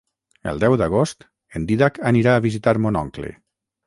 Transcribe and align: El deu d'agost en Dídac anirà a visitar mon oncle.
El 0.51 0.61
deu 0.61 0.77
d'agost 0.81 1.25
en 1.59 1.67
Dídac 1.71 1.99
anirà 2.13 2.33
a 2.37 2.41
visitar 2.47 2.73
mon 2.87 2.99
oncle. 3.03 3.31